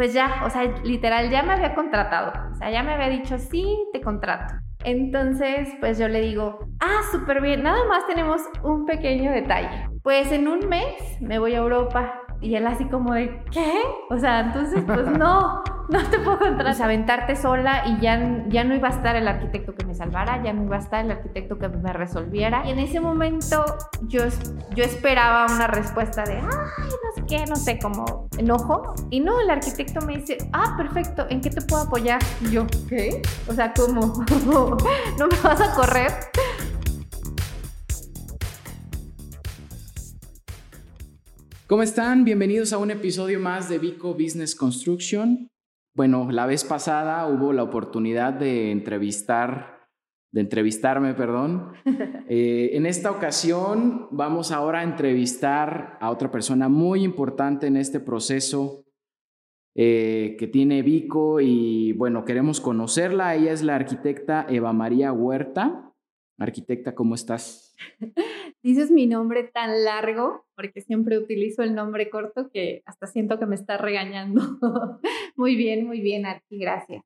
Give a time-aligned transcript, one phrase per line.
[0.00, 2.32] pues ya, o sea, literal, ya me había contratado.
[2.52, 4.54] O sea, ya me había dicho, sí, te contrato.
[4.82, 9.90] Entonces, pues yo le digo, ah, súper bien, nada más tenemos un pequeño detalle.
[10.02, 12.19] Pues en un mes me voy a Europa.
[12.40, 13.82] Y él así como de, ¿qué?
[14.08, 16.70] O sea, entonces, pues no, no te puedo contratar.
[16.70, 20.42] Pues aventarte sola y ya, ya no iba a estar el arquitecto que me salvara,
[20.42, 22.62] ya no iba a estar el arquitecto que me resolviera.
[22.66, 23.64] Y en ese momento
[24.02, 24.22] yo,
[24.74, 28.94] yo esperaba una respuesta de, ay, no sé qué, no sé, como enojo.
[29.10, 32.20] Y no, el arquitecto me dice, ah, perfecto, ¿en qué te puedo apoyar?
[32.40, 33.20] Y yo, ¿qué?
[33.48, 34.00] O sea, ¿cómo?
[35.18, 36.12] ¿No me vas a correr?
[41.70, 42.24] ¿Cómo están?
[42.24, 45.48] Bienvenidos a un episodio más de Vico Business Construction.
[45.94, 49.88] Bueno, la vez pasada hubo la oportunidad de entrevistar,
[50.32, 51.74] de entrevistarme, perdón.
[52.32, 57.98] Eh, en esta ocasión vamos ahora a entrevistar a otra persona muy importante en este
[57.98, 58.84] proceso
[59.74, 63.34] eh, que tiene Vico y bueno, queremos conocerla.
[63.34, 65.92] Ella es la arquitecta Eva María Huerta.
[66.38, 67.74] Arquitecta, ¿cómo estás?
[68.62, 73.46] Dices mi nombre tan largo, porque siempre utilizo el nombre corto que hasta siento que
[73.46, 74.42] me está regañando.
[75.36, 77.02] muy bien, muy bien, Arqui, gracias.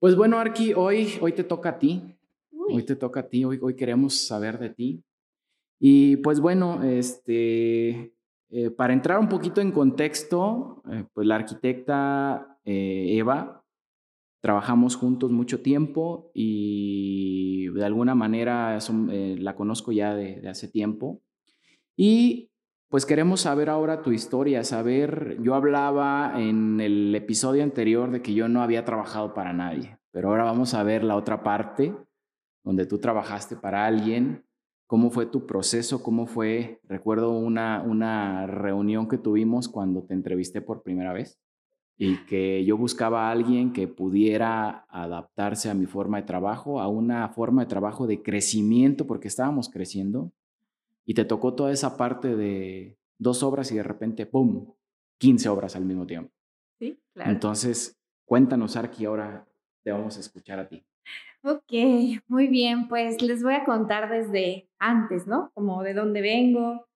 [0.00, 2.02] Pues bueno, Arqui, hoy, hoy te toca a ti.
[2.50, 5.04] Hoy te toca a ti, hoy, hoy queremos saber de ti.
[5.78, 8.14] Y pues bueno, este,
[8.50, 13.63] eh, para entrar un poquito en contexto, eh, pues la arquitecta eh, Eva
[14.44, 18.76] trabajamos juntos mucho tiempo y de alguna manera
[19.10, 21.22] eh, la conozco ya de, hace tiempo.
[21.96, 22.50] Y
[22.90, 28.34] pues queremos saber ahora tu historia, saber, yo hablaba en el episodio anterior de que
[28.34, 31.96] yo no había trabajado para nadie, pero ahora vamos a ver la otra parte,
[32.62, 34.44] donde tú trabajaste para alguien,
[34.86, 40.60] cómo fue tu proceso, cómo fue, recuerdo una, una reunión que tuvimos cuando te entrevisté
[40.60, 41.40] por primera vez
[41.96, 46.88] y que yo buscaba a alguien que pudiera adaptarse a mi forma de trabajo, a
[46.88, 50.32] una forma de trabajo de crecimiento, porque estábamos creciendo,
[51.04, 54.72] y te tocó toda esa parte de dos obras y de repente, ¡pum!,
[55.18, 56.32] 15 obras al mismo tiempo.
[56.78, 57.30] Sí, claro.
[57.30, 59.46] Entonces, cuéntanos, Arki, ahora
[59.84, 60.84] te vamos a escuchar a ti.
[61.44, 61.72] Ok,
[62.26, 65.50] muy bien, pues les voy a contar desde antes, ¿no?
[65.52, 66.88] Como de dónde vengo,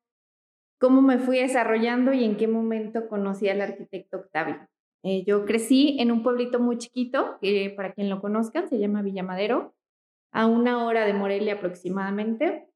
[0.80, 4.56] cómo me fui desarrollando y en qué momento conocí al arquitecto Octavio.
[5.04, 9.02] Eh, yo crecí en un pueblito muy chiquito, que para quien lo conozcan se llama
[9.02, 9.74] Villamadero,
[10.32, 12.68] a una hora de Morelia aproximadamente.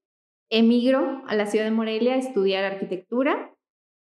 [0.50, 3.54] Emigro a la ciudad de Morelia a estudiar arquitectura.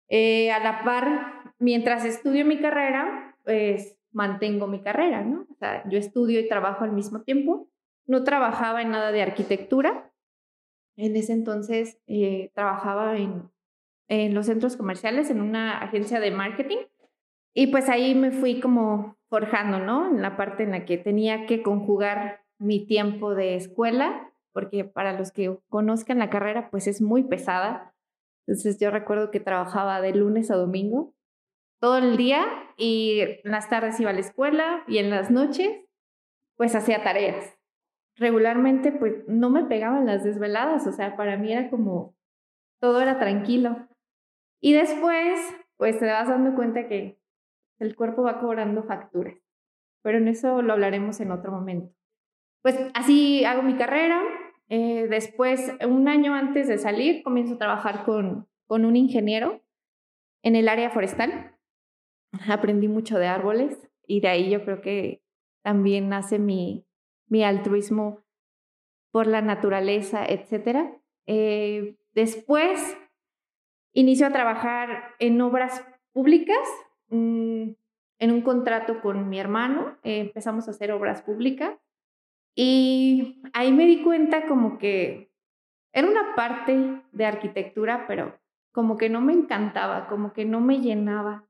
[0.09, 5.47] Eh, a la par, mientras estudio mi carrera, pues mantengo mi carrera, ¿no?
[5.50, 7.69] O sea, yo estudio y trabajo al mismo tiempo.
[8.06, 10.12] No trabajaba en nada de arquitectura.
[10.97, 13.50] En ese entonces eh, trabajaba en,
[14.09, 16.79] en los centros comerciales, en una agencia de marketing
[17.54, 20.10] y pues ahí me fui como forjando, ¿no?
[20.10, 25.12] En la parte en la que tenía que conjugar mi tiempo de escuela, porque para
[25.12, 27.94] los que conozcan la carrera, pues es muy pesada.
[28.47, 31.14] Entonces yo recuerdo que trabajaba de lunes a domingo,
[31.81, 32.44] todo el día,
[32.76, 35.84] y en las tardes iba a la escuela y en las noches,
[36.56, 37.56] pues hacía tareas.
[38.16, 42.16] Regularmente, pues no me pegaban las desveladas, o sea, para mí era como,
[42.81, 43.87] todo era tranquilo.
[44.60, 45.38] Y después,
[45.76, 47.18] pues te vas dando cuenta que
[47.78, 49.37] el cuerpo va cobrando facturas,
[50.03, 51.94] pero en eso lo hablaremos en otro momento.
[52.62, 54.22] Pues así hago mi carrera.
[54.69, 59.62] Eh, después, un año antes de salir, comienzo a trabajar con, con un ingeniero
[60.43, 61.56] en el área forestal.
[62.49, 65.22] Aprendí mucho de árboles y de ahí yo creo que
[65.62, 66.87] también nace mi,
[67.28, 68.25] mi altruismo
[69.11, 71.00] por la naturaleza, etc.
[71.27, 72.97] Eh, después
[73.93, 76.59] inicio a trabajar en obras públicas
[77.10, 77.70] Mm,
[78.20, 81.78] en un contrato con mi hermano, eh, empezamos a hacer obras públicas
[82.54, 85.30] y ahí me di cuenta como que
[85.92, 88.38] era una parte de arquitectura, pero
[88.72, 91.46] como que no me encantaba, como que no me llenaba,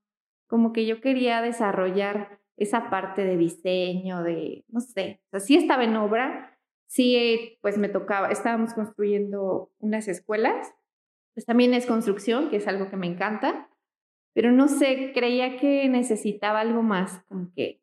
[0.47, 5.85] como que yo quería desarrollar esa parte de diseño, de, no sé, o sea, estaba
[5.85, 10.75] en obra, sí, pues me tocaba, estábamos construyendo unas escuelas,
[11.35, 13.69] pues también es construcción, que es algo que me encanta,
[14.39, 17.83] pero no sé, creía que necesitaba algo más, como que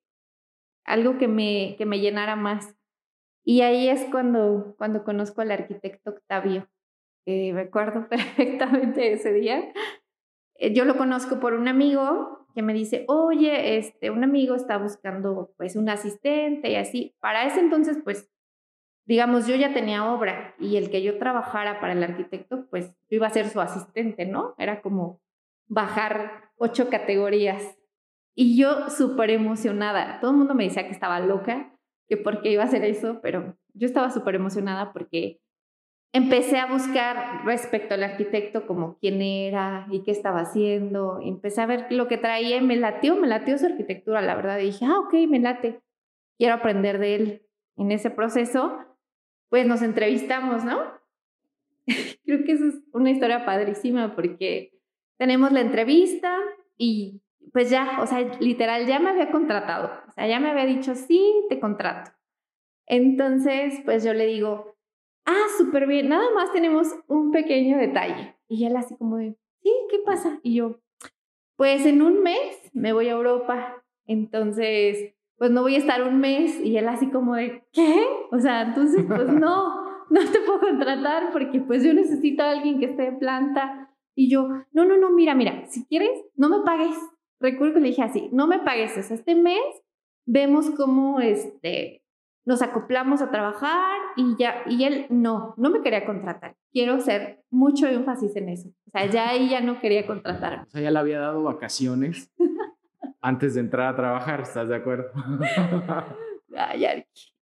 [0.85, 2.77] algo que me, que me llenara más.
[3.43, 6.69] Y ahí es cuando, cuando conozco al arquitecto Octavio.
[7.25, 9.73] recuerdo perfectamente ese día.
[10.55, 14.77] Eh, yo lo conozco por un amigo que me dice, oye, este, un amigo está
[14.77, 17.17] buscando pues un asistente y así.
[17.19, 18.31] Para ese entonces, pues,
[19.05, 23.17] digamos, yo ya tenía obra y el que yo trabajara para el arquitecto, pues yo
[23.17, 24.55] iba a ser su asistente, ¿no?
[24.57, 25.19] Era como
[25.67, 27.77] bajar ocho categorías.
[28.35, 30.19] Y yo súper emocionada.
[30.19, 31.73] Todo el mundo me decía que estaba loca,
[32.07, 35.39] que por qué iba a hacer eso, pero yo estaba súper emocionada porque
[36.11, 41.19] empecé a buscar respecto al arquitecto como quién era y qué estaba haciendo.
[41.21, 44.59] Empecé a ver lo que traía y me latió, me latió su arquitectura, la verdad.
[44.59, 45.81] Y dije, ah, ok, me late.
[46.37, 47.41] Quiero aprender de él.
[47.77, 48.77] En ese proceso,
[49.49, 50.79] pues nos entrevistamos, ¿no?
[52.25, 54.74] Creo que eso es una historia padrísima porque
[55.17, 56.37] tenemos la entrevista
[56.77, 57.21] y
[57.53, 59.91] pues ya, o sea, literal, ya me había contratado.
[60.07, 62.11] O sea, ya me había dicho, sí, te contrato.
[62.85, 64.75] Entonces, pues yo le digo,
[65.25, 68.35] ah, súper bien, nada más tenemos un pequeño detalle.
[68.47, 70.39] Y él así como de, sí, ¿qué pasa?
[70.43, 70.79] Y yo,
[71.55, 76.19] pues en un mes me voy a Europa, entonces, pues no voy a estar un
[76.19, 76.59] mes.
[76.61, 78.05] Y él así como de, ¿qué?
[78.31, 82.79] O sea, entonces, pues no, no te puedo contratar porque pues yo necesito a alguien
[82.79, 83.91] que esté en planta.
[84.15, 86.95] Y yo, no, no, no, mira, mira, si quieres, no me pagues.
[87.39, 89.59] Recuerdo que le dije así, no me pagues, este mes
[90.25, 92.01] vemos cómo, este,
[92.45, 96.55] nos acoplamos a trabajar y ya, y él no, no me quería contratar.
[96.71, 98.69] Quiero hacer mucho énfasis en eso.
[98.87, 100.63] O sea, ya ella no quería contratar.
[100.65, 102.31] O sea, ya le había dado vacaciones
[103.21, 105.11] antes de entrar a trabajar, ¿estás de acuerdo?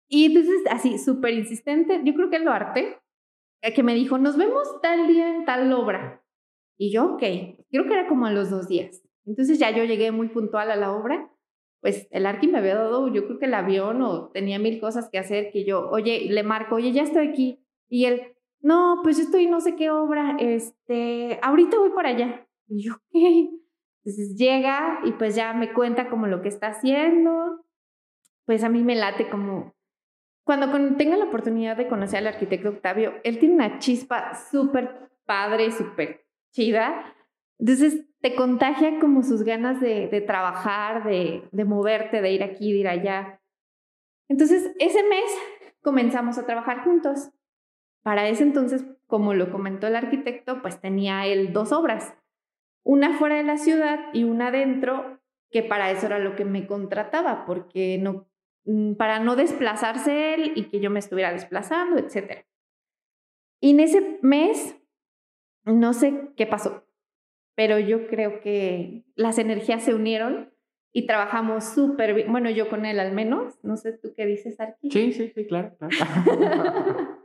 [0.08, 2.98] y entonces, así, súper insistente, yo creo que lo arte,
[3.62, 6.23] eh, que me dijo, nos vemos tal día en tal obra.
[6.84, 7.24] Y yo, ok,
[7.72, 9.02] creo que era como a los dos días.
[9.26, 11.34] Entonces ya yo llegué muy puntual a la obra
[11.84, 15.10] pues el Arqui me había dado, yo creo que el avión o tenía mil cosas
[15.10, 17.60] que hacer que yo, oye, le marco, oye, ya estoy aquí.
[17.90, 22.48] Y él, no, pues estoy no sé qué obra, este, ahorita voy para allá.
[22.70, 23.50] Y yo, ¿qué?
[23.98, 27.66] Entonces llega y pues ya me cuenta como lo que está haciendo.
[28.46, 29.76] Pues a mí me late como,
[30.46, 35.70] cuando tenga la oportunidad de conocer al arquitecto Octavio, él tiene una chispa súper padre,
[35.72, 36.23] súper
[36.54, 37.14] chida.
[37.60, 42.80] Entonces te contagia como sus ganas de, trabajar, de, de moverte, de ir aquí, de
[42.80, 43.42] ir allá.
[44.30, 45.26] Entonces, ese mes
[45.82, 47.30] comenzamos a trabajar juntos.
[48.02, 52.16] Para ese entonces, como lo comentó el arquitecto, pues tenía él dos obras,
[52.84, 55.20] una fuera de la ciudad y una dentro,
[55.52, 58.28] que para eso era lo que me contrataba, porque no,
[58.66, 62.46] mm, para no desplazarse él y que yo me estuviera desplazando, etc.
[63.62, 64.76] Y en ese mes,
[65.66, 66.86] no sé qué pasó,
[67.56, 70.54] pero yo creo que las energías se unieron
[70.94, 72.32] y trabajamos súper bien.
[72.32, 73.58] Bueno, yo con él al menos.
[73.64, 74.92] No sé tú qué dices, Arqui.
[74.92, 75.76] Sí, sí, sí, claro.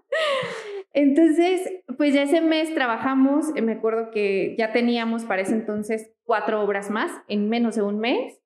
[0.94, 3.54] entonces, pues ya ese mes trabajamos.
[3.54, 7.82] Eh, me acuerdo que ya teníamos para ese entonces cuatro obras más en menos de
[7.82, 8.40] un mes.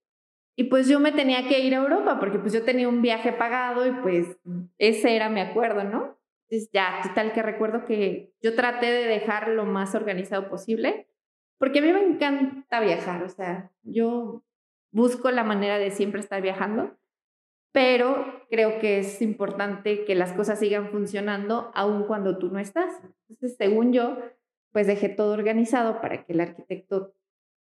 [0.56, 3.32] Y pues yo me tenía que ir a Europa porque pues yo tenía un viaje
[3.32, 4.36] pagado y pues
[4.76, 6.18] ese era mi acuerdo, ¿no?
[6.52, 11.08] Entonces ya, total que recuerdo que yo traté de dejar lo más organizado posible
[11.56, 14.42] porque a mí me encanta viajar, o sea, yo
[14.90, 16.98] busco la manera de siempre estar viajando,
[17.72, 23.00] pero creo que es importante que las cosas sigan funcionando aun cuando tú no estás.
[23.30, 24.18] Entonces, según yo,
[24.72, 27.14] pues dejé todo organizado para que el arquitecto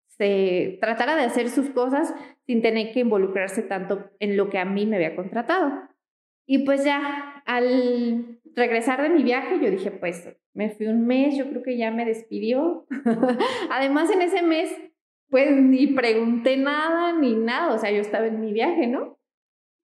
[0.08, 2.12] se tratara de hacer sus cosas
[2.48, 5.90] sin tener que involucrarse tanto en lo que a mí me había contratado.
[6.48, 11.38] Y pues ya al regresar de mi viaje, yo dije, pues me fui un mes,
[11.38, 12.86] yo creo que ya me despidió.
[13.70, 14.72] Además, en ese mes,
[15.30, 19.20] pues ni pregunté nada ni nada, o sea, yo estaba en mi viaje, ¿no?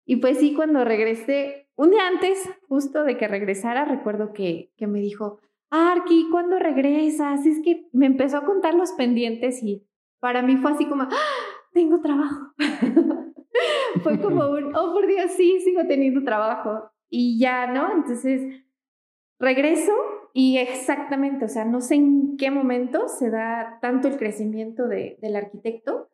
[0.07, 4.87] Y pues sí, cuando regresé, un día antes, justo de que regresara, recuerdo que, que
[4.87, 7.45] me dijo, Arki, ¿cuándo regresas?
[7.47, 9.87] Es que me empezó a contar los pendientes y
[10.21, 11.09] para mí fue así como, ¡Ah!
[11.73, 12.55] tengo trabajo.
[14.03, 16.91] fue como un, oh, por Dios, sí, sigo teniendo trabajo.
[17.09, 17.93] Y ya, ¿no?
[17.93, 18.65] Entonces,
[19.39, 19.93] regreso
[20.33, 25.17] y exactamente, o sea, no sé en qué momento se da tanto el crecimiento de,
[25.23, 26.11] del arquitecto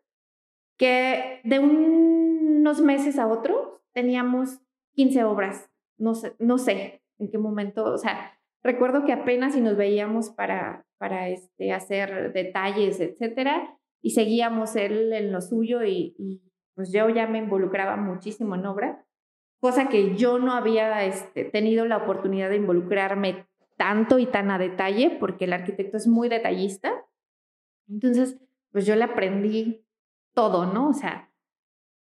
[0.76, 4.61] que de unos meses a otros teníamos
[4.94, 9.61] 15 obras, no sé, no sé en qué momento, o sea, recuerdo que apenas si
[9.61, 16.14] nos veíamos para, para este, hacer detalles, etcétera, y seguíamos él en lo suyo y,
[16.18, 16.42] y,
[16.75, 19.04] pues yo ya me involucraba muchísimo en obra,
[19.60, 24.58] cosa que yo no había este, tenido la oportunidad de involucrarme tanto y tan a
[24.58, 27.06] detalle, porque el arquitecto es muy detallista.
[27.88, 28.38] Entonces,
[28.72, 29.84] pues yo le aprendí
[30.34, 30.88] todo, ¿no?
[30.88, 31.30] O sea,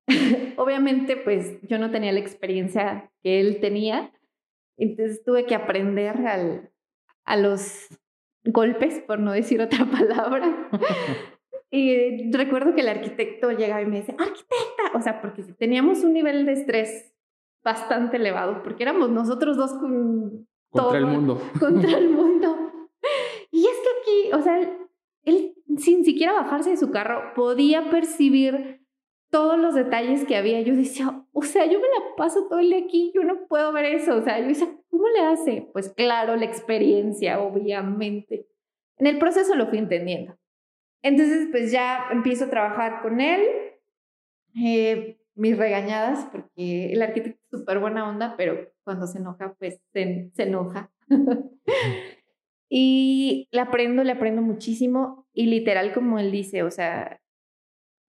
[0.58, 4.12] obviamente, pues yo no tenía la experiencia que él tenía,
[4.78, 6.72] entonces tuve que aprender al,
[7.26, 7.88] a los
[8.44, 10.70] golpes, por no decir otra palabra.
[11.72, 16.14] y recuerdo que el arquitecto llegaba y me decía, arquitecta, o sea, porque teníamos un
[16.14, 17.11] nivel de estrés
[17.64, 21.42] bastante elevado, porque éramos nosotros dos con contra el mundo.
[21.60, 22.56] Contra el mundo.
[23.52, 24.60] Y es que aquí, o sea,
[25.24, 28.82] él, sin siquiera bajarse de su carro podía percibir
[29.30, 32.70] todos los detalles que había, yo decía, o sea, yo me la paso todo el
[32.70, 35.70] día aquí, yo no puedo ver eso, o sea, yo decía, ¿cómo le hace?
[35.72, 38.48] Pues claro, la experiencia, obviamente.
[38.98, 40.38] En el proceso lo fui entendiendo.
[41.02, 43.42] Entonces, pues ya empiezo a trabajar con él,
[44.64, 49.82] eh, mis regañadas, porque el arquitecto es súper buena onda, pero cuando se enoja, pues
[49.94, 50.92] se, se enoja.
[52.70, 57.22] y le aprendo, le aprendo muchísimo y literal como él dice, o sea,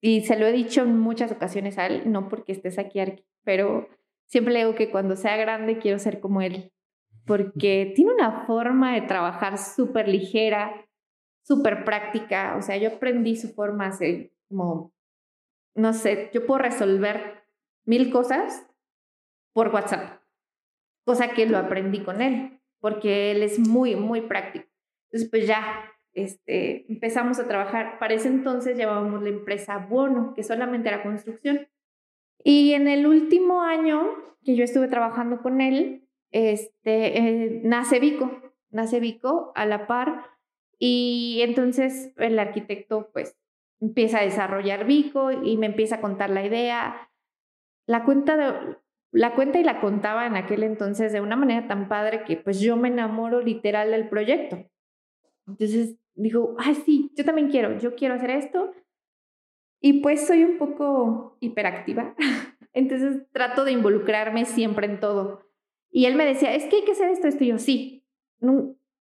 [0.01, 3.01] y se lo he dicho en muchas ocasiones a él, no porque estés aquí,
[3.45, 3.89] pero
[4.27, 6.73] siempre le digo que cuando sea grande quiero ser como él,
[7.25, 10.87] porque tiene una forma de trabajar súper ligera,
[11.45, 14.93] súper práctica, o sea, yo aprendí su forma así, como,
[15.75, 17.45] no sé, yo puedo resolver
[17.85, 18.67] mil cosas
[19.53, 20.21] por WhatsApp,
[21.05, 24.67] cosa que lo aprendí con él, porque él es muy, muy práctico.
[25.07, 27.99] Entonces, pues ya, este, empezamos a trabajar.
[27.99, 31.69] Para ese entonces llevábamos la empresa Bono, que solamente era construcción.
[32.45, 34.11] Y en el último año
[34.45, 38.31] que yo estuve trabajando con él, este, eh, nace Vico,
[38.71, 40.27] nace Vico a la par.
[40.79, 43.37] Y entonces el arquitecto pues
[43.83, 47.11] empieza a desarrollar Vico y me empieza a contar la idea.
[47.87, 48.79] La cuenta,
[49.11, 52.61] la cuenta y la contaba en aquel entonces de una manera tan padre que pues
[52.61, 54.65] yo me enamoro literal del proyecto.
[55.49, 58.73] Entonces digo, ay, sí, yo también quiero, yo quiero hacer esto.
[59.81, 62.15] Y pues soy un poco hiperactiva,
[62.73, 65.43] entonces trato de involucrarme siempre en todo.
[65.91, 68.07] Y él me decía, es que hay que hacer esto, esto, y yo, sí,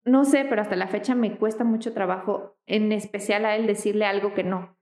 [0.04, 4.06] no sé, pero hasta la fecha me cuesta mucho trabajo, en especial a él decirle
[4.06, 4.76] algo que no.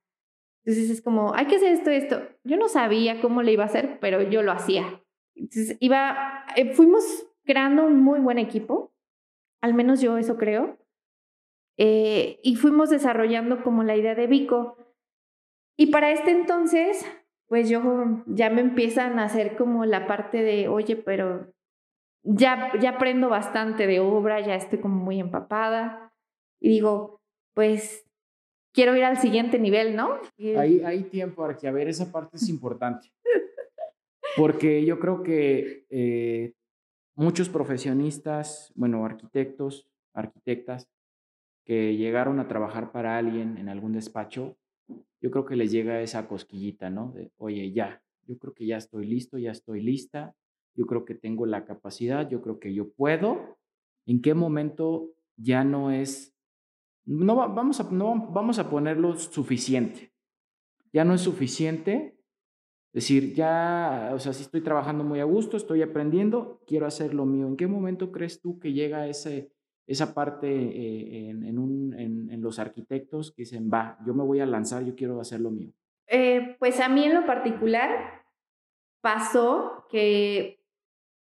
[0.64, 2.22] Entonces es como, hay que hacer esto, esto.
[2.44, 5.02] Yo no sabía cómo le iba a hacer, pero yo lo hacía.
[5.34, 8.92] Entonces iba, eh, fuimos creando un muy buen equipo,
[9.62, 10.78] al menos yo eso creo.
[11.78, 14.76] Eh, y fuimos desarrollando como la idea de Vico.
[15.76, 17.06] Y para este entonces,
[17.46, 21.54] pues yo ya me empiezan a hacer como la parte de, oye, pero
[22.22, 26.12] ya, ya aprendo bastante de obra, ya estoy como muy empapada.
[26.60, 27.20] Y digo,
[27.54, 28.04] pues
[28.72, 30.20] quiero ir al siguiente nivel, ¿no?
[30.38, 33.10] Hay, hay tiempo, que a ver, esa parte es importante.
[34.36, 36.52] Porque yo creo que eh,
[37.14, 40.88] muchos profesionistas, bueno, arquitectos, arquitectas,
[41.64, 44.56] que llegaron a trabajar para alguien en algún despacho,
[45.20, 47.12] yo creo que les llega esa cosquillita, ¿no?
[47.12, 50.34] De, oye, ya, yo creo que ya estoy listo, ya estoy lista,
[50.78, 53.58] yo creo que tengo la capacidad, yo creo que yo puedo.
[54.06, 56.36] ¿En qué momento ya no es,
[57.04, 60.12] no vamos a, no vamos a ponerlo suficiente?
[60.92, 62.16] Ya no es suficiente
[62.92, 67.26] decir, ya, o sea, si estoy trabajando muy a gusto, estoy aprendiendo, quiero hacer lo
[67.26, 67.48] mío.
[67.48, 69.50] ¿En qué momento crees tú que llega ese,
[69.84, 74.46] esa parte eh, en, un, en, los arquitectos que dicen, va, yo me voy a
[74.46, 75.72] lanzar, yo quiero hacer lo mío?
[76.06, 78.22] Eh, pues a mí en lo particular
[79.00, 80.57] pasó que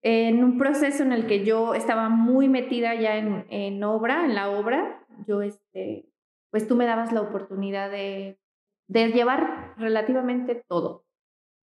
[0.04, 4.34] en un proceso en el que yo estaba muy metida ya en, en obra, en
[4.34, 6.04] la obra, yo, este,
[6.50, 8.38] pues tú me dabas la oportunidad de,
[8.87, 11.06] de llevar relativamente todo.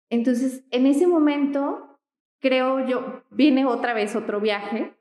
[0.09, 1.99] Entonces, en ese momento,
[2.41, 4.95] creo yo, viene otra vez otro viaje.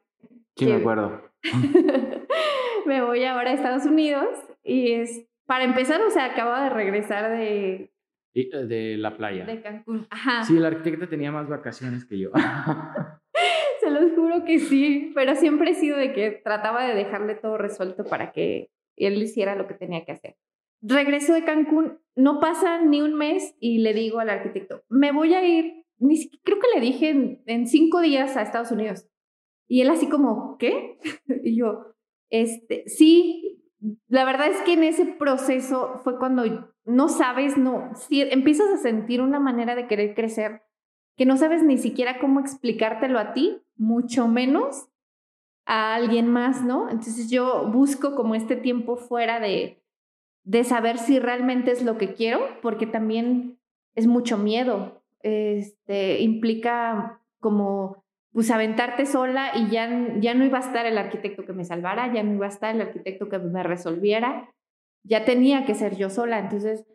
[0.55, 1.21] Sí, me acuerdo
[2.87, 4.27] me voy ahora a Estados Unidos
[4.63, 7.91] y es, para empezar, o sea, acabo de regresar de...
[8.33, 9.45] Eh, de la playa.
[9.45, 10.43] De Cancún, ajá.
[10.43, 12.31] Sí, la arquitecta tenía más vacaciones que yo.
[13.87, 17.57] Se los juro que sí, pero siempre he sido de que trataba de dejarle todo
[17.57, 20.35] resuelto para que él hiciera lo que tenía que hacer.
[20.81, 25.33] Regreso de Cancún, no pasa ni un mes y le digo al arquitecto, me voy
[25.35, 29.07] a ir, ni, creo que le dije en cinco días a Estados Unidos.
[29.69, 30.97] Y él así como, ¿qué?
[31.43, 31.93] y yo,
[32.29, 33.63] este, sí,
[34.09, 38.77] la verdad es que en ese proceso fue cuando no sabes, no, si empiezas a
[38.77, 40.61] sentir una manera de querer crecer
[41.17, 44.87] que no sabes ni siquiera cómo explicártelo a ti, mucho menos
[45.65, 46.89] a alguien más, ¿no?
[46.89, 49.83] Entonces yo busco como este tiempo fuera de,
[50.43, 53.59] de saber si realmente es lo que quiero, porque también
[53.95, 60.61] es mucho miedo, este, implica como pues aventarte sola y ya, ya no iba a
[60.61, 63.63] estar el arquitecto que me salvara, ya no iba a estar el arquitecto que me
[63.63, 64.53] resolviera,
[65.03, 66.37] ya tenía que ser yo sola.
[66.37, 66.85] Entonces,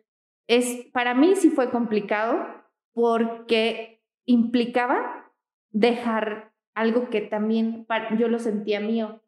[0.47, 2.45] es, para mí sí fue complicado
[2.93, 3.92] porque
[4.25, 5.31] implicaba
[5.71, 7.85] dejar algo que también
[8.17, 9.21] yo lo sentía mío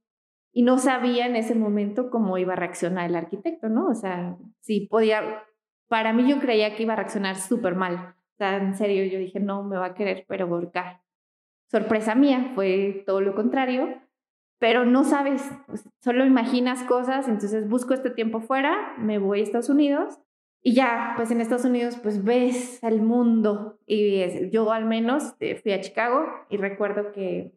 [0.52, 3.88] y no sabía en ese momento cómo iba a reaccionar el arquitecto, ¿no?
[3.88, 5.44] O sea, si podía,
[5.88, 8.16] para mí yo creía que iba a reaccionar súper mal.
[8.36, 11.06] O sea, en serio, yo dije, no, me va a querer, pero volcar
[11.68, 14.02] sorpresa mía, fue todo lo contrario,
[14.60, 15.44] pero no sabes,
[16.00, 20.20] solo imaginas cosas, entonces busco este tiempo fuera, me voy a Estados Unidos
[20.68, 23.78] Y ya, pues en Estados Unidos, pues ves el mundo.
[23.86, 27.54] Y yo al menos eh, fui a Chicago y recuerdo que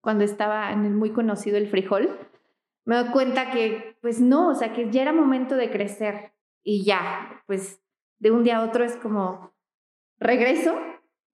[0.00, 2.16] cuando estaba en el muy conocido el frijol,
[2.84, 6.32] me doy cuenta que, pues no, o sea, que ya era momento de crecer.
[6.62, 7.82] Y ya, pues
[8.20, 9.52] de un día a otro es como
[10.20, 10.78] regreso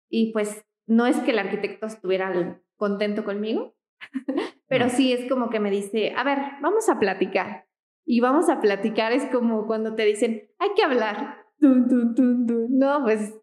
[0.10, 3.76] y pues no es que el arquitecto estuviera contento conmigo,
[4.70, 7.68] pero sí es como que me dice, a ver, vamos a platicar
[8.06, 11.46] y vamos a platicar, es como cuando te dicen, hay que hablar.
[11.60, 13.34] no, pues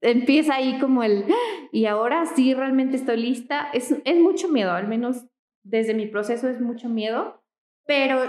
[0.00, 1.24] empieza ahí como el,
[1.72, 3.68] y ahora sí realmente estoy lista.
[3.72, 5.24] Es, es mucho miedo, al menos
[5.62, 7.42] desde mi proceso es mucho miedo,
[7.86, 8.20] pero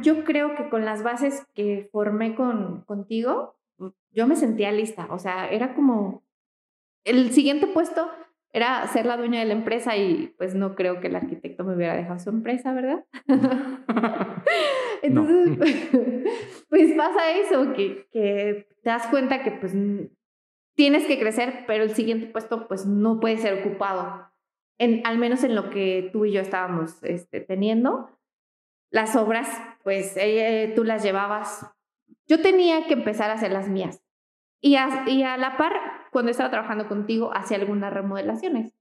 [0.00, 3.56] yo creo que con las bases que formé con, contigo,
[4.10, 5.06] yo me sentía lista.
[5.10, 6.22] O sea, era como,
[7.04, 8.10] el siguiente puesto
[8.52, 11.74] era ser la dueña de la empresa y pues no creo que el arquitecto me
[11.74, 13.04] hubiera dejado su empresa, ¿verdad?
[15.02, 15.58] Entonces,
[16.68, 19.74] pues pasa eso, que, que te das cuenta que pues
[20.74, 24.30] tienes que crecer, pero el siguiente puesto pues no puede ser ocupado,
[24.78, 28.10] en, al menos en lo que tú y yo estábamos este, teniendo.
[28.90, 29.48] Las obras,
[29.82, 31.66] pues eh, tú las llevabas.
[32.26, 34.02] Yo tenía que empezar a hacer las mías.
[34.60, 35.72] Y a, y a la par,
[36.12, 38.74] cuando estaba trabajando contigo, hacía algunas remodelaciones,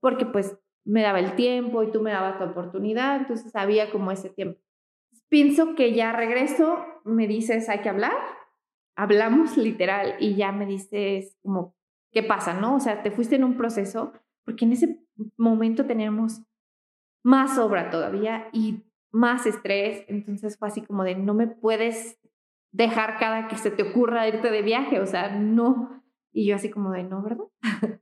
[0.00, 4.10] porque pues me daba el tiempo y tú me dabas tu oportunidad, entonces había como
[4.10, 4.60] ese tiempo.
[5.30, 8.12] Pienso que ya regreso, me dices, hay que hablar,
[8.96, 11.74] hablamos literal y ya me dices como,
[12.12, 12.52] ¿qué pasa?
[12.52, 12.76] ¿No?
[12.76, 14.12] O sea, te fuiste en un proceso,
[14.44, 15.00] porque en ese
[15.38, 16.42] momento teníamos
[17.22, 22.18] más obra todavía y más estrés, entonces fue así como de, no me puedes
[22.72, 26.03] dejar cada que se te ocurra irte de viaje, o sea, no.
[26.34, 27.46] Y yo así como de, no, ¿verdad?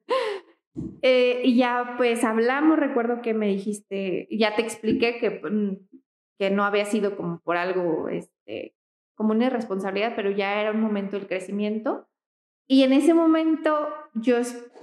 [1.03, 5.77] Eh, y ya pues hablamos, recuerdo que me dijiste, ya te expliqué que, mm,
[6.39, 8.75] que no había sido como por algo, este,
[9.15, 12.09] como una irresponsabilidad, pero ya era un momento del crecimiento.
[12.67, 14.37] Y en ese momento yo,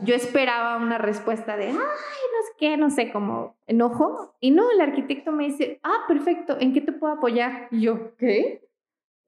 [0.03, 4.35] yo esperaba una respuesta de, ay, no sé qué, no sé, como enojo.
[4.39, 7.67] Y no, el arquitecto me dice, ah, perfecto, ¿en qué te puedo apoyar?
[7.71, 8.68] Y yo, ¿qué?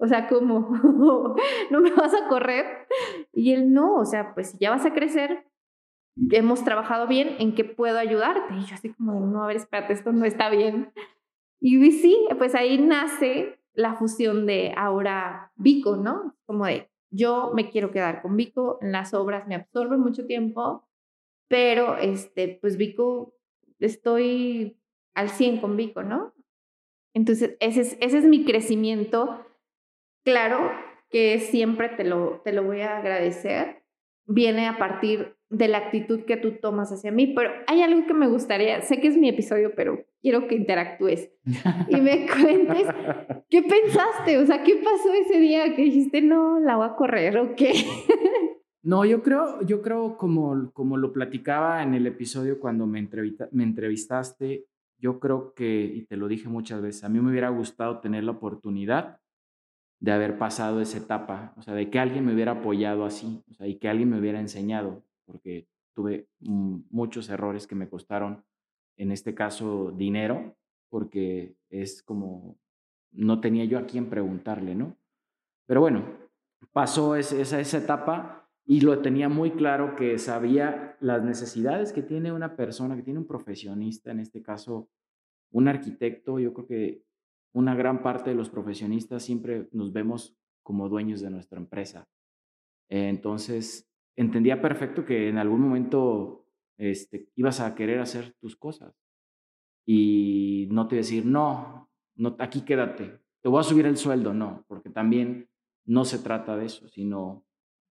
[0.01, 0.71] O sea, como,
[1.69, 2.65] no me vas a correr.
[3.31, 5.45] Y él no, o sea, pues si ya vas a crecer,
[6.31, 8.55] hemos trabajado bien, ¿en qué puedo ayudarte?
[8.55, 10.91] Y yo así como, no, a ver, espérate, esto no está bien.
[11.59, 16.35] Y sí, pues ahí nace la fusión de ahora Vico, ¿no?
[16.47, 20.87] Como de, yo me quiero quedar con Vico, en las obras me absorbe mucho tiempo,
[21.47, 23.35] pero este, pues Vico,
[23.77, 24.79] estoy
[25.13, 26.33] al 100 con Vico, ¿no?
[27.13, 29.45] Entonces, ese es, ese es mi crecimiento
[30.23, 30.71] claro
[31.09, 33.83] que siempre te lo, te lo voy a agradecer,
[34.25, 38.13] viene a partir de la actitud que tú tomas hacia mí, pero hay algo que
[38.13, 41.29] me gustaría, sé que es mi episodio, pero quiero que interactúes
[41.89, 42.87] y me cuentes
[43.49, 47.37] qué pensaste, o sea, qué pasó ese día que dijiste, no, la voy a correr
[47.37, 47.73] o qué.
[48.83, 53.07] No, yo creo, yo creo como, como lo platicaba en el episodio cuando me,
[53.51, 54.65] me entrevistaste,
[54.97, 58.23] yo creo que, y te lo dije muchas veces, a mí me hubiera gustado tener
[58.23, 59.19] la oportunidad
[60.01, 63.53] de haber pasado esa etapa, o sea, de que alguien me hubiera apoyado así, o
[63.53, 68.43] sea, y que alguien me hubiera enseñado, porque tuve muchos errores que me costaron,
[68.97, 70.55] en este caso, dinero,
[70.89, 72.57] porque es como,
[73.11, 74.97] no tenía yo a quién preguntarle, ¿no?
[75.67, 76.03] Pero bueno,
[76.71, 82.31] pasó esa, esa etapa y lo tenía muy claro que sabía las necesidades que tiene
[82.31, 84.89] una persona, que tiene un profesionista, en este caso,
[85.51, 87.03] un arquitecto, yo creo que
[87.53, 92.07] una gran parte de los profesionistas siempre nos vemos como dueños de nuestra empresa.
[92.89, 96.45] entonces, entendía perfecto que en algún momento
[96.77, 98.93] este, ibas a querer hacer tus cosas
[99.85, 104.65] y no te decir, no, no, aquí quédate, te voy a subir el sueldo, no,
[104.67, 105.49] porque también
[105.85, 107.45] no se trata de eso, sino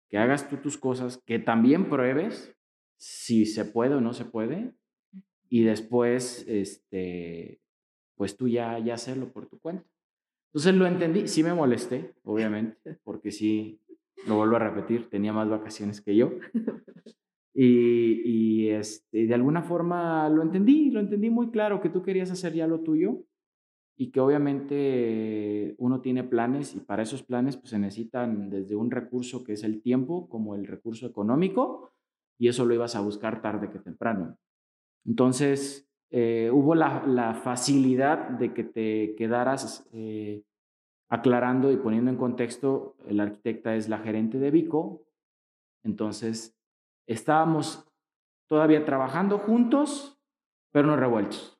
[0.08, 2.54] que hagas tú tus cosas, que también pruebes
[2.98, 4.74] si se puede o no se puede,
[5.48, 7.61] y después este,
[8.22, 9.84] pues tú ya, ya hacerlo por tu cuenta.
[10.52, 13.80] Entonces lo entendí, sí me molesté, obviamente, porque sí,
[14.28, 16.30] lo vuelvo a repetir, tenía más vacaciones que yo.
[17.54, 22.30] Y, y este, de alguna forma lo entendí, lo entendí muy claro que tú querías
[22.30, 23.24] hacer ya lo tuyo
[23.94, 28.90] y que obviamente uno tiene planes y para esos planes pues se necesitan desde un
[28.90, 31.92] recurso que es el tiempo como el recurso económico
[32.38, 34.38] y eso lo ibas a buscar tarde que temprano.
[35.04, 40.42] Entonces, eh, hubo la, facilidad de que te quedaras eh,
[41.08, 45.06] aclarando y poniendo en contexto, el arquitecta es la gerente de Vico,
[45.82, 46.54] entonces
[47.06, 47.90] estábamos
[48.46, 50.20] todavía trabajando juntos,
[50.70, 51.58] pero no revueltos.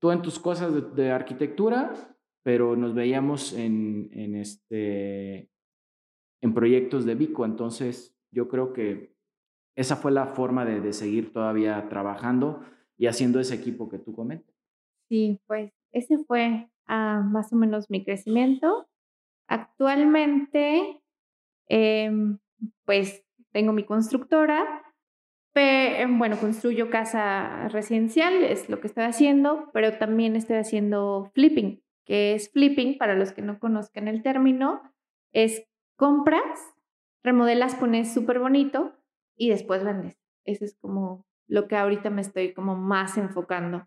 [0.00, 1.94] Tú en tus cosas de, arquitectura,
[2.42, 5.48] pero nos veíamos en, en, este,
[6.40, 7.44] en proyectos de Vico.
[7.44, 9.14] Entonces, yo creo que
[9.76, 12.64] esa fue la forma de seguir todavía trabajando
[13.00, 14.54] y haciendo ese equipo que tú comentas.
[15.08, 18.88] Sí, pues ese fue ah, más o menos mi crecimiento.
[19.48, 21.00] Actualmente,
[21.66, 22.38] em,
[22.84, 24.84] pues tengo mi constructora,
[25.54, 31.82] pero, bueno, construyo casa residencial, es lo que estoy haciendo, pero también estoy haciendo flipping,
[32.04, 34.82] que es flipping, para los que no conozcan el término,
[35.32, 35.64] es
[35.96, 36.60] compras,
[37.24, 38.92] remodelas, pones súper bonito
[39.36, 40.18] y después vendes.
[40.44, 43.86] Eso es como lo que ahorita me estoy como más enfocando.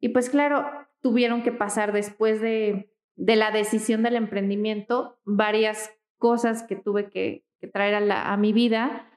[0.00, 0.66] Y pues claro,
[1.00, 7.44] tuvieron que pasar después de, de la decisión del emprendimiento varias cosas que tuve que,
[7.72, 9.08] traer a, la, a, mi vida,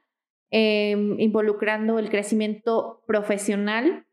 [0.51, 4.05] em, involucrando el crecimiento profesional.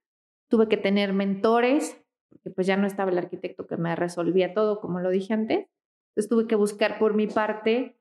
[0.49, 4.81] Tuve que tener mentores, porque pues ya no estaba el arquitecto que me resolvía todo,
[4.81, 5.67] como lo dije antes.
[6.11, 8.01] Entonces tuve que buscar por mi parte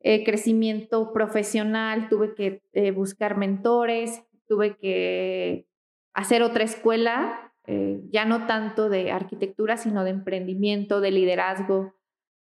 [0.00, 5.66] eh, crecimiento profesional, tuve que eh, buscar mentores, tuve que
[6.14, 11.94] hacer otra escuela, eh, ya no tanto de arquitectura, sino de emprendimiento, de liderazgo.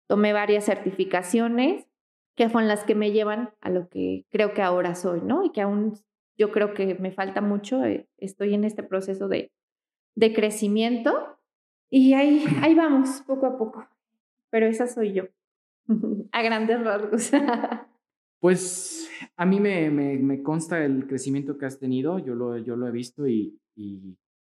[0.07, 1.87] Tomé varias certificaciones
[2.35, 5.45] que fueron las que me llevan a lo que creo que ahora soy, ¿no?
[5.45, 5.95] Y que aún
[6.39, 9.53] yo creo que me falta mucho, eh, estoy en este proceso de,
[10.15, 11.39] de crecimiento
[11.91, 13.87] y ahí, ahí vamos, poco a poco.
[14.51, 15.25] Pero esa soy yo,
[16.33, 17.31] a grandes rasgos.
[18.41, 19.00] Pues
[19.37, 22.91] a mí me, me, consta el crecimiento que has tenido, yo lo, yo lo he
[22.91, 23.59] visto y,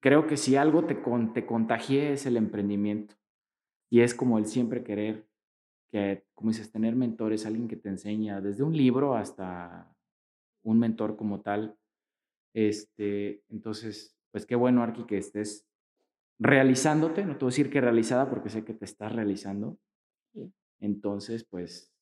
[0.01, 0.97] creo que si algo te,
[1.35, 3.17] te contagié es el emprendimiento
[3.91, 5.27] y es como el siempre querer,
[5.91, 9.93] que como dices, tener mentores, alguien que te enseña desde un libro hasta
[10.65, 11.77] un mentor como tal.
[12.55, 15.67] Este, entonces, pues qué bueno, Arqui, que estés
[16.39, 19.79] realizándote, no te voy a decir que realizada porque sé que te estás realizando.
[20.81, 21.96] Entonces, pues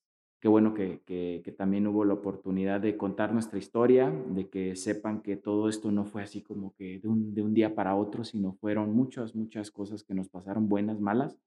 [0.44, 5.38] qué bueno que, también hubo la oportunidad de contar nuestra historia, de que sepan que
[5.38, 9.34] todo esto no fue así como que de un, día para otro, sino fueron muchas,
[9.34, 11.38] muchas cosas que nos pasaron, buenas, malas.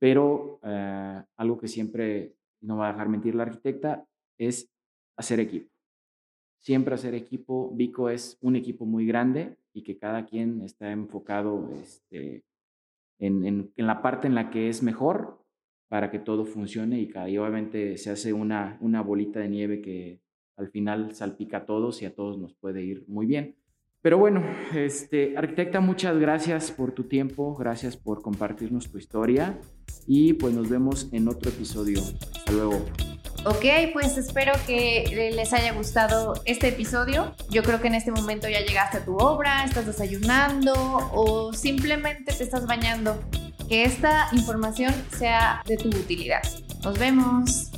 [0.00, 4.04] Pero eh, algo que siempre no va a dejar mentir la arquitecta
[4.36, 4.68] es
[5.16, 5.70] hacer equipo.
[6.58, 7.70] Siempre hacer equipo.
[7.72, 12.42] Vico es un equipo muy grande y que cada quien está enfocado este,
[13.20, 15.38] en la parte en la que es mejor
[15.88, 20.20] para que todo funcione y, y obviamente se hace una, una bolita de nieve que
[20.56, 23.56] al final salpica a todos y a todos nos puede ir muy bien.
[24.00, 29.58] Pero bueno, este, arquitecta, muchas gracias por tu tiempo, gracias por compartirnos tu historia
[30.06, 32.00] y pues nos vemos en otro episodio.
[32.00, 32.84] Hasta luego.
[33.44, 37.34] Ok, pues espero que les haya gustado este episodio.
[37.50, 40.74] Yo creo que en este momento ya llegaste a tu obra, estás desayunando
[41.12, 43.18] o simplemente te estás bañando
[43.68, 46.42] que esta información sea de tu utilidad.
[46.82, 47.70] Nos vemos.